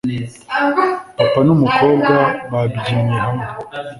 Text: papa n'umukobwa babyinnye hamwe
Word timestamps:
papa 1.17 1.39
n'umukobwa 1.47 2.13
babyinnye 2.51 3.17
hamwe 3.25 3.45